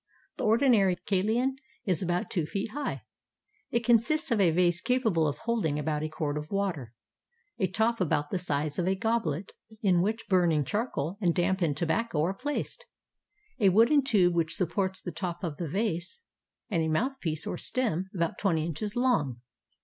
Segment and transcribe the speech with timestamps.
[0.37, 3.03] The ordinary kalean is about two feet high.
[3.69, 6.95] It con sists of a vase capable of holding about a quart of water,
[7.59, 9.51] a top about the size of a goblet,
[9.83, 12.83] in which burning char coal and dampened tobacco are placed,
[13.59, 16.19] a wooden tube 441 PERSIA which supports the top on the vase,
[16.67, 19.41] and a mouthpiece or stem about twenty inches long.